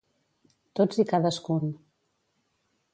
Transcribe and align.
Tots 0.79 1.03
i 1.03 1.07
cadascun. 1.13 1.71